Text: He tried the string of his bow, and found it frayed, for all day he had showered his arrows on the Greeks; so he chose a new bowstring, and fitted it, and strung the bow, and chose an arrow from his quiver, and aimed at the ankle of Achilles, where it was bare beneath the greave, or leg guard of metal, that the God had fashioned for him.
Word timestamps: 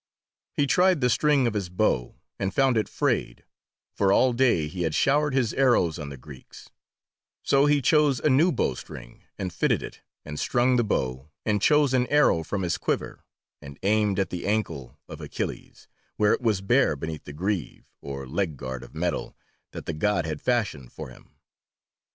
He 0.55 0.65
tried 0.65 0.99
the 0.99 1.11
string 1.11 1.45
of 1.45 1.53
his 1.53 1.69
bow, 1.69 2.15
and 2.39 2.51
found 2.55 2.75
it 2.75 2.89
frayed, 2.89 3.45
for 3.93 4.11
all 4.11 4.33
day 4.33 4.67
he 4.67 4.81
had 4.81 4.95
showered 4.95 5.35
his 5.35 5.53
arrows 5.53 5.99
on 5.99 6.09
the 6.09 6.17
Greeks; 6.17 6.71
so 7.43 7.67
he 7.67 7.83
chose 7.83 8.19
a 8.19 8.27
new 8.27 8.51
bowstring, 8.51 9.21
and 9.37 9.53
fitted 9.53 9.83
it, 9.83 10.01
and 10.25 10.39
strung 10.39 10.75
the 10.77 10.83
bow, 10.83 11.29
and 11.45 11.61
chose 11.61 11.93
an 11.93 12.07
arrow 12.07 12.41
from 12.41 12.63
his 12.63 12.79
quiver, 12.79 13.23
and 13.61 13.77
aimed 13.83 14.17
at 14.17 14.31
the 14.31 14.47
ankle 14.47 14.97
of 15.07 15.21
Achilles, 15.21 15.87
where 16.15 16.33
it 16.33 16.41
was 16.41 16.61
bare 16.61 16.95
beneath 16.95 17.25
the 17.25 17.31
greave, 17.31 17.93
or 18.01 18.25
leg 18.25 18.57
guard 18.57 18.81
of 18.83 18.95
metal, 18.95 19.37
that 19.69 19.85
the 19.85 19.93
God 19.93 20.25
had 20.25 20.41
fashioned 20.41 20.91
for 20.91 21.09
him. 21.09 21.35